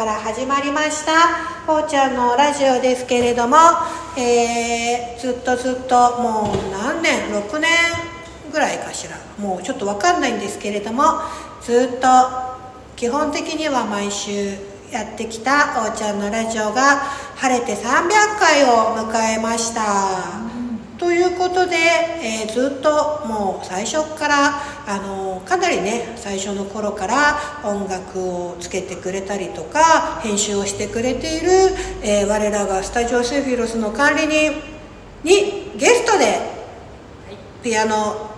[0.00, 1.12] から始まりました。
[1.66, 3.58] こうちゃんのラジオですけれども、
[4.16, 7.68] えーずっとずっともう何年？6年
[8.50, 9.18] ぐらいかしら。
[9.38, 11.20] もうちょっと分かんないんですけれども
[11.60, 12.06] ずっと
[12.96, 14.54] 基本的には毎週
[14.90, 16.96] やってきたおーちゃんのラジオが
[17.36, 19.82] 晴れて300回を迎えました、
[21.00, 31.48] ということで、えーずっともう最初からあのかなりね最初の頃から音楽をつけてくれたりとか編集をしてくれている、
[32.02, 34.52] えー我らがスタジオセフィロスの管理人
[35.24, 36.38] にゲストで
[37.62, 38.30] ピアノ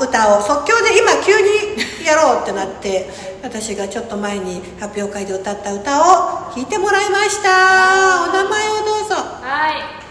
[0.00, 3.08] 歌を即興で今急にやろうってなって
[3.42, 8.30] 私がちょっと前に発表会で歌った歌を弾いてもらいました。
[8.30, 9.14] お名前をどうぞ。
[9.14, 10.03] はい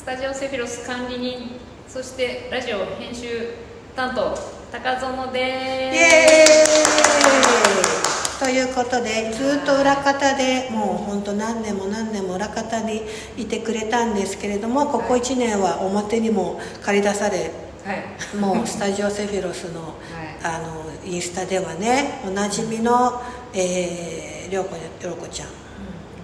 [0.00, 1.50] スタジオセフィロス管理人
[1.86, 3.52] そしてラジオ編集
[3.94, 4.34] 担当
[4.72, 8.42] 高園イでエーイ。
[8.42, 13.02] ということでずっと裏方でもう本当何年も何年も裏方に
[13.36, 17.50] いてくれたんですけれどもここ1年は表にも借り出され
[17.82, 18.36] すはい。
[18.40, 19.94] もうスタジオセフィロスの はい。
[20.42, 23.20] あのインスタではねおなじみの、
[23.52, 25.48] えー、りょうこりょうこちゃん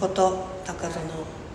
[0.00, 0.92] こと高園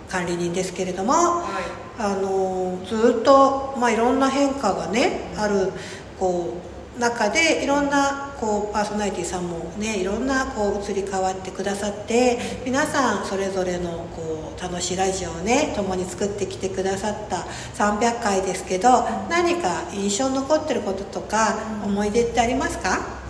[0.06, 1.60] 管理人ですけれどもは
[2.02, 5.70] あのずっと、まあ、いろんな変化がねある
[6.18, 6.54] こ
[6.96, 23.20] う中でいろんなこうパーソナリティさんもねいろんなこう移り変わってくださって皆さんそれぞれのこう楽しいラジオをね共に作ってきてくださった300回ですけど何か印象に残ってることとか思い出ってありますか？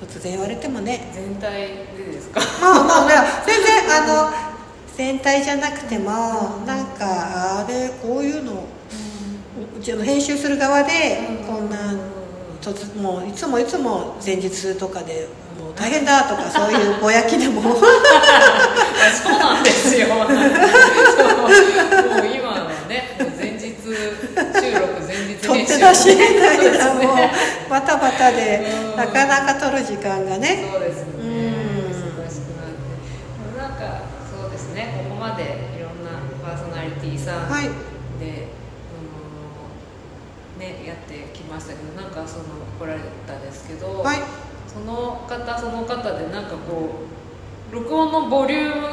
[0.00, 1.10] 突然言われてもね。
[1.12, 2.40] ー全体でですか？
[2.60, 3.14] まあまあね
[3.46, 4.47] 全然あの
[4.98, 6.10] 全体じゃなくても
[6.66, 8.64] なんかあれこういうの
[9.78, 11.94] うちの編集する側でこんな
[12.60, 17.62] 突もういつもいつも前日とかでもう大変だとか そういうぼやきでも。
[19.22, 20.08] そうなんですよ。
[20.08, 20.34] もう今
[22.48, 23.94] はね前日収
[24.74, 27.32] 録前日取って出しみたいなもうね
[27.70, 28.96] バタバタでうん。
[28.96, 30.66] なかなか取る時間がね。
[30.72, 31.28] そうですよねうん
[31.86, 35.42] 忙しくなってなんかそうですねここまで
[35.78, 36.10] いろんな
[36.44, 36.58] パー
[37.18, 37.66] さんで、はい。
[37.66, 37.74] あの
[40.58, 42.44] ねやってきましたけどなんかその
[42.78, 44.18] 来られたんですけど、はい。
[44.66, 46.90] その方その方でなんかこ
[47.70, 48.86] う録音のボリューム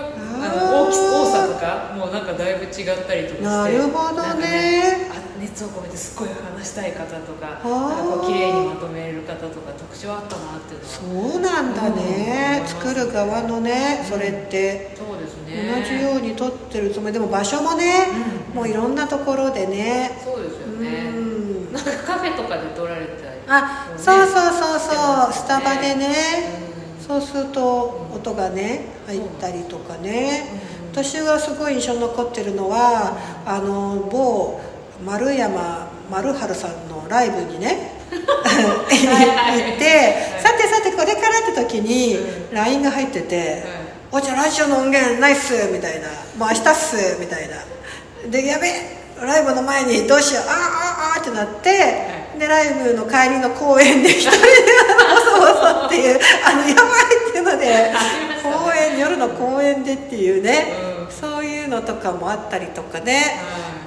[0.44, 2.72] あの大き多さとかもうなんかだいぶ違っ
[3.06, 5.12] たりとかしてなるほどね。
[5.40, 7.62] 熱を込めてすっごい話したい方とかなんか
[8.04, 10.88] こう綺麗にまとめる方とか特徴あったなっていうの
[11.22, 12.62] はそうなんだね。
[12.62, 14.96] うん作る側のねそれって。
[14.98, 15.08] そう
[15.56, 17.14] 同ねじように撮ってるつもり。
[17.14, 18.08] でも場所もね
[18.52, 18.56] うん。
[18.56, 20.12] もういろんなところでね。
[20.24, 21.74] そうですようねん。
[21.74, 23.40] なんかカフェとかで撮られたり。
[23.48, 24.98] あねそうそうそうそう。
[24.98, 26.08] ますスタバでね。
[27.00, 27.06] うん。
[27.06, 30.76] そうすると音がね入ったりとかね。
[30.92, 34.62] 私がすごい印象に残ってるのはあの某
[35.06, 42.18] 丸山丸春さんのライブにねはい 行ってさてさてこれからって時に
[42.52, 43.64] う LINE が入ってて
[44.12, 46.08] 「お茶ラジオの音源ないっす」みたいな
[46.38, 47.56] 「もう明日っす」みたいな。
[48.30, 50.44] でやべえライブの前にどうしよう。
[50.48, 51.72] あーあーあーってなって、
[52.38, 55.48] でライブの帰りの公園で一人でボソボ
[55.82, 56.96] ソっていうあのやばい
[57.30, 57.94] っていうので
[58.44, 60.66] 公園夜の公園でっていうね、
[61.76, 63.22] のとかもあったりとかね、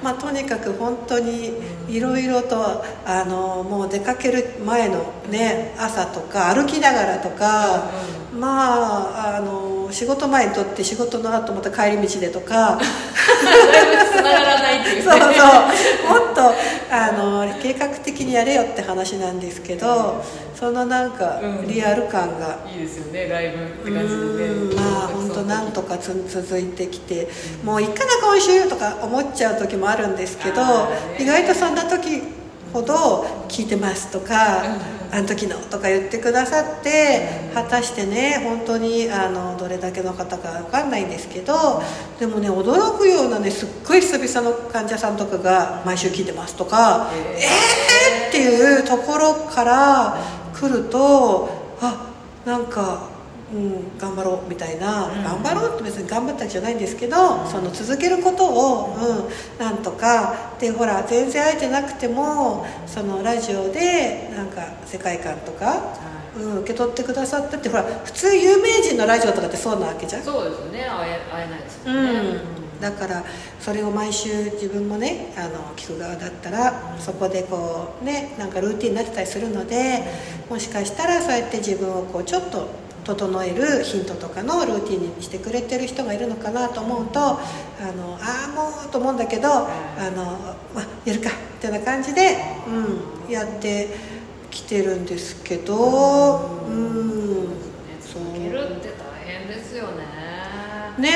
[0.03, 1.53] まあ、とにかく本当に
[1.87, 7.89] いろいろとあのもう出かける前のね朝とか歩きながらとか、
[8.33, 12.77] まああの仕事前にとって仕事の後また帰り道でとか。
[12.79, 15.01] だいぶ繋がらないっていうね。
[15.03, 16.19] そうそう。
[16.19, 16.41] もっと
[16.91, 20.23] あの計画的にやれよって話なんですけど
[20.55, 21.67] そのなんかうん。
[21.67, 22.59] リアル感が。
[22.71, 27.27] いいですよねライブってう感じでまあ本当なんとかつ続いてきて
[27.63, 30.61] もういいかな今週とか思っちゃう時もあるんですけど
[31.19, 32.21] 意外とそんな時
[32.73, 34.63] ほど聞いてますとか
[35.11, 41.81] あの時のとか言ってくださって果たしてね本当にあのどれだけの方か分かんないんですけど
[42.19, 47.37] でもね驚くようなねすっごい久々の患者さんとかが毎週聞いてますとかへー。
[47.37, 50.17] えーっていうところから
[50.53, 51.49] 来ると
[51.81, 52.11] あ
[52.45, 53.08] なんか
[53.53, 55.23] うん、頑張ろうみたいな、うん。
[55.23, 70.21] 頑張ろうって別に頑張ったわけじゃないんですけど、その続けることを、うん、なんとかでほら全然会えてなくてもそのラジオでなんか世界観とか、はうん、受け取ってくださったってほら普通有名人のラジオとかってそうなわけじゃん。
[70.21, 70.79] い、そうですよね。
[70.87, 71.93] 会え会えないですね、
[72.77, 73.23] ん、だから
[73.59, 80.03] それを毎週自分もねあの聞く側だったらそこでこうねなんかルーティンになってたりするので
[80.49, 87.33] もしかしたらそうやって自分をこうちょっと整えるヒントとかのルーティンにしてくれてる人がいるのかなと思うとあ
[87.97, 89.65] のああもうと思うんだけどあ
[90.15, 90.25] の、
[90.75, 93.87] まあ、やるかみたいな感じで、うん、やって
[94.51, 97.45] きてるんですけどうん。
[97.45, 97.55] ね
[97.99, 100.03] 続けるって大変ですよね。
[100.99, 101.09] ね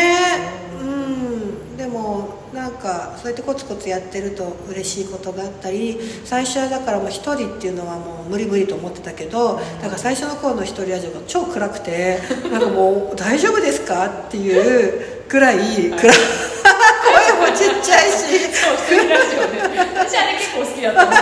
[0.80, 1.78] えうん。
[1.78, 12.20] でもなんかそうやってコツコツやってると嬉しいことがあったり最初はだからもう一人っていうのはもう無理無理と思ってたけどだから最初の頃の一人ラジオが超暗くて
[12.52, 16.00] なんかもう「大丈夫ですか?」っていうぐらい暗い。
[16.00, 18.16] 声もちっちゃいし
[18.54, 21.16] そう一人ラジオで私あれ結構好きだったんで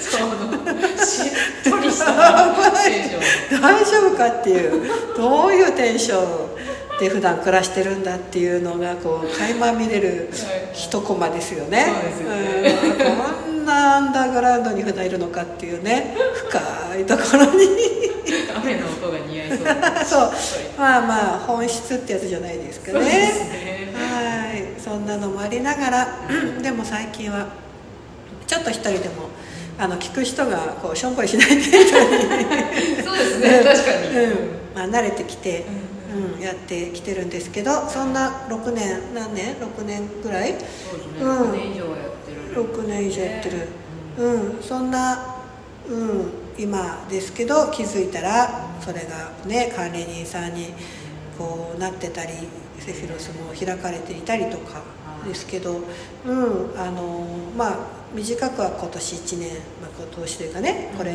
[0.00, 0.18] すよね。
[0.18, 0.26] その
[1.04, 1.22] し
[1.68, 2.54] っとりした。
[2.84, 4.82] テンション大丈夫かっていう
[5.16, 6.26] どういうテンション？
[7.02, 10.30] で普段暮らしてるんだっていうのがこう垣間見れる
[10.72, 11.86] 一コマですよね。
[13.44, 16.16] こんなアンダーグラウンドに普段いるのかっていうね
[16.48, 17.66] 深いところに。
[18.54, 20.30] 雨の音が似合いそうだ そう。
[20.78, 23.00] まあまあ本質ってやつじゃないですかね。
[23.00, 23.92] ね。
[23.94, 24.80] はい。
[24.80, 26.08] そんなのもありながら
[26.62, 27.48] でも最近は
[28.46, 29.28] ちょっと一人でも
[29.76, 33.02] あの聞く人がこうしょんぼりしない程度に。
[33.02, 33.60] そうですね。
[33.64, 34.30] 確かに、うん。
[34.76, 36.01] まあ、慣れてきて、うん、
[36.40, 40.52] やってきてるんですけどそんな6年何年？6年ぐらい？
[40.52, 40.56] そ
[40.96, 41.50] うですね、うん。
[41.50, 43.68] 6年以上はやってる6年以上やってる、
[44.18, 45.36] うん、そんな、
[45.88, 50.74] うん、今ですけど気づいたらそれがね管理人さんに
[51.38, 52.32] こうなってたり
[52.78, 54.82] セフィロスも開かれていたりとか
[55.24, 55.80] ですけど、
[56.26, 57.24] うんあの
[57.56, 57.76] まあ
[58.12, 59.50] 短くは今年1年、
[59.80, 61.14] まあ、今年というかねこれ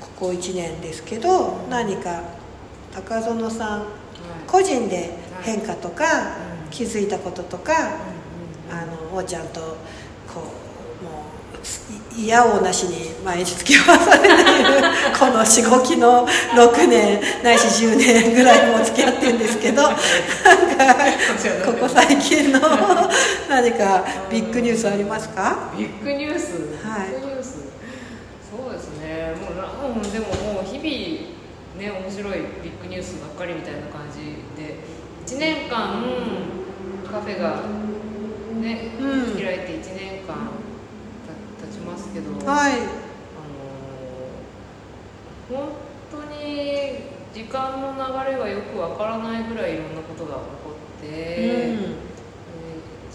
[0.00, 2.22] ここ1年ですけど何か
[2.94, 3.88] 高園さんはい
[4.46, 5.10] 個人で
[5.42, 6.04] 変化とか
[6.64, 7.72] うん気づいたこととか
[8.70, 9.60] あのおーちゃんと
[10.32, 10.42] こ
[11.00, 11.22] うも
[12.16, 14.38] うい嫌をなしに毎日付き合わされている。
[15.18, 20.04] このしごきの6年ないし10年ぐらいも付き合ってるんですけど なんか
[21.64, 22.60] ここ最近の
[23.48, 25.70] 何かビッグニュースありますか？
[25.78, 26.52] ビッグニュース、
[26.86, 27.08] はい。
[27.10, 27.54] ビッグニュース。
[28.50, 29.34] そうですね。
[29.40, 30.82] もうなもうでももう日々
[31.78, 34.80] ね面白いュースばっかりみたいな感じで
[35.26, 36.02] 1年間
[37.10, 37.62] カフェが
[38.60, 39.34] ね、うん。
[39.34, 40.50] 開いて1年間
[41.24, 42.72] た経ちますけど、はい。
[42.72, 42.74] あ
[45.52, 45.68] の本
[46.10, 46.38] 当に
[47.32, 48.00] 時間の流
[48.32, 51.76] れがよくわからないぐらいいろんなことが起こって、で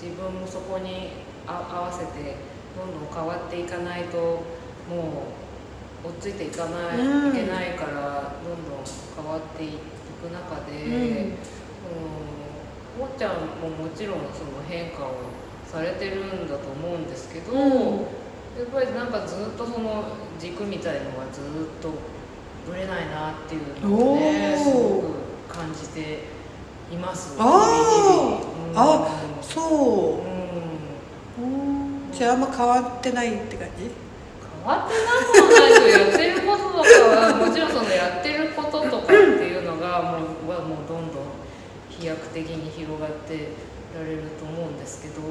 [0.01, 1.09] 自分もそこに
[1.45, 2.37] あ合わせて
[2.77, 5.42] どんどん変わっていかないともう
[6.03, 8.83] 追っついていかない、うんいけないからどんどん
[9.15, 9.67] 変わってい
[10.22, 10.93] く中で、うん。
[10.93, 11.33] うん
[13.00, 15.15] もっちゃんももちろんその変化を
[15.65, 17.62] されてるんだと思うんですけど、うん。
[17.62, 20.03] やっぱりなんかずっとその
[20.39, 21.43] 軸みたいのがずっ
[21.81, 21.89] と
[22.69, 26.19] ぶれないなっていうのをねすごく感じて
[26.91, 27.36] います。
[27.39, 27.43] あ
[28.67, 29.43] うん。
[29.43, 30.22] そ
[31.39, 31.41] う。
[31.41, 32.12] うん。
[32.12, 34.02] じゃああんま変わってないって感じ？
[34.63, 41.24] 変わってなくはないけどやってることとかはもちろんそのやってることとかっていうのがもうはもうどんどん
[41.89, 43.50] 飛躍的に広がって
[43.93, 45.22] られると思うんですけど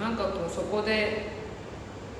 [0.00, 1.40] なんかこうそこで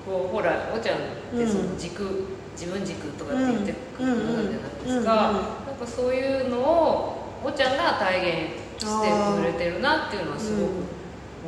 [0.07, 1.01] こうほらおちゃんっ
[1.37, 2.27] てその軸、
[2.57, 10.71] 自分軸とかって言ってくるじゃないですか、うんうんうんなんかそういうのをおちゃんが体現してくれてるなっていうのはすごく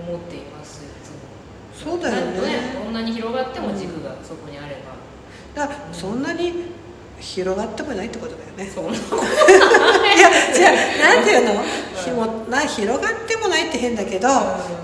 [0.08, 1.10] 思っています、いつ
[1.86, 1.92] も。
[1.92, 4.76] そうだよねどんなに広がっても軸がそこにあれ
[5.54, 6.52] ば、だからそんなに
[7.20, 8.66] 広がってもないってことだよね。
[8.66, 11.62] そんなこといやじゃあなんていうの？
[11.94, 14.32] ひもな広がってもないって変だけど、う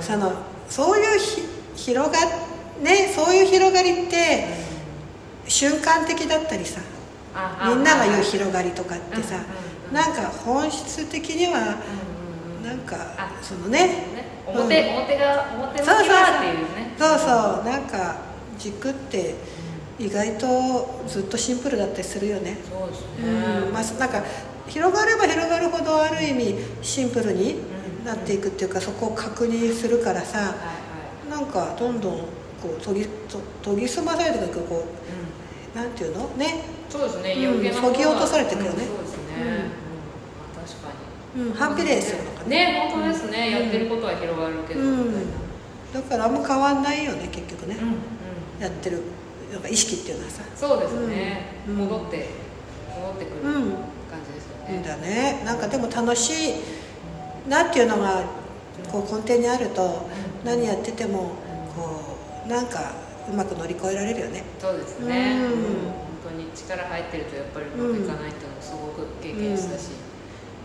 [0.00, 0.02] ん。
[0.02, 0.32] その
[0.68, 1.42] そういうひ
[1.74, 2.18] 広が
[2.80, 4.46] ねそういう広がりって
[5.48, 6.80] 瞬間的だったりさ
[7.66, 9.40] みんなが言う広がりとかってさ、
[9.92, 11.76] なんか本質的には
[12.62, 14.06] なんかあそのね
[14.46, 14.96] 表、うん。
[14.96, 15.94] 表が表向きは
[16.38, 16.94] っていうね。
[16.98, 17.26] そうそ
[17.62, 17.64] う。
[17.64, 18.16] なんか
[18.58, 19.34] 軸って
[19.98, 22.56] 意外とずっとシンプルだったりするよね。
[22.70, 23.04] そうです
[23.66, 23.72] うん。
[23.72, 24.22] まあ、なんか
[24.68, 27.56] 広がれば広がるほどある意味シンプルに
[28.04, 30.52] なっていくっていうかそこを確認するからさはいは
[31.26, 31.30] い。
[31.30, 32.18] なんかどんどん
[32.62, 34.84] こう研ぎと研ぎ澄まされていくこ
[35.74, 36.28] うなんていうの？
[36.36, 36.64] ね。
[36.88, 37.34] そうですね。
[37.34, 37.44] うん。
[37.48, 38.70] 余計なものが削ぎ落とされてくよね。
[38.70, 38.76] うん。
[38.76, 39.20] そうですね、
[40.56, 40.62] うん。
[40.62, 40.92] 確か
[41.36, 41.52] にうん。
[41.54, 42.90] 反比例するのかなね。
[42.92, 44.80] 本当ですね、やってることは広がるけど、
[45.92, 47.94] だからあんま変わんないよね結局ね、うんうん
[48.60, 49.02] やってる
[49.52, 50.42] なんか意識っていうのはさ。
[50.54, 51.74] そうですね、うん。
[51.76, 52.28] 戻って
[52.94, 53.62] 戻ってくるうん
[54.10, 54.82] 感じですよいいん。
[54.82, 55.42] ね、だね。
[55.44, 56.54] なんかでも楽しい。
[57.48, 58.24] なっていうのが
[58.92, 60.06] こう根底にあると
[60.44, 61.32] 何やってても
[61.74, 62.92] こうなんか
[63.30, 64.44] うまく乗り越えられるよね。
[64.58, 65.50] そうですね、うんうん。
[65.52, 65.62] 本
[66.28, 69.92] 当に力入ってるとやっぱりうまくいかないっていうのをすごく経験したし、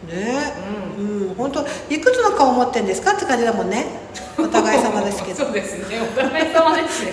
[0.08, 0.54] ね。
[0.98, 1.28] うん。
[1.28, 3.14] うん本当いくつの顔持ってんですか？
[3.14, 3.86] って感じだもんね。
[4.38, 5.46] お互い様ですけど。
[5.46, 6.00] そうですね。
[6.02, 7.12] お互い様ですよ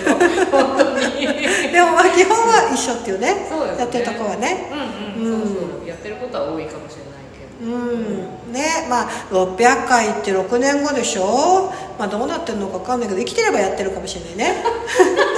[0.52, 1.26] 本当に。
[1.73, 3.28] でもまあ基本は一緒っていうね。
[3.35, 3.47] ね。
[3.78, 4.70] やってるとこはね。
[5.18, 5.40] うんうん、うん。
[5.40, 5.49] そう
[5.80, 5.88] そう。
[5.88, 7.73] やってることは多いかもしれないけど。
[7.73, 8.52] うん。
[8.52, 8.87] ね。
[8.90, 11.73] まあ600回って6年後でしょ？
[11.99, 14.62] まあどうなってるのか分かんないけど生きてればやってるかもしれないね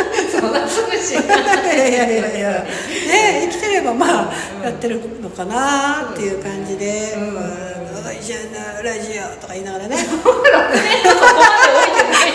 [0.43, 1.15] そんなすぐし。
[1.15, 2.51] いやいやいやいや。
[2.65, 4.33] ね生きてればまあ
[4.65, 7.29] やってるのかなっていう感じで「うん。
[7.29, 8.07] うん。
[8.07, 9.97] おいじゃあなラジオ」とか言いながらね。
[9.97, 10.51] そこまで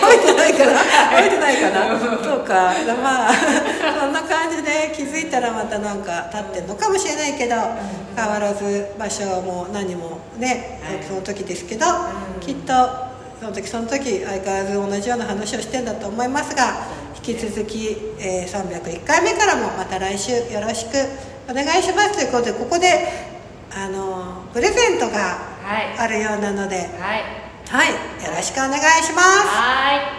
[0.08, 0.72] 置いてない置いてないかな
[1.18, 2.54] 置いてないかなそうか。
[3.04, 3.34] まあ
[4.00, 7.56] そんな感じで気づいたらまたなんか立ってるのかもしれないけど
[8.16, 11.04] 変わらず場所も何もねはい。
[11.06, 12.40] その時ですけどうん。
[12.40, 12.74] きっと
[13.40, 16.88] その時その時相変わらず同じような話をしてんだと思いますが
[17.18, 20.92] 引き続き、えー301回目からもまた来週よろしく
[21.50, 22.14] お願いします。
[22.14, 23.08] ということでここで
[23.76, 25.98] あのプレゼントがはい。
[26.00, 26.84] あるようなのでは
[27.18, 27.24] い。
[27.70, 27.90] はい。
[28.26, 29.48] よろしくお願いします。
[29.48, 30.17] はい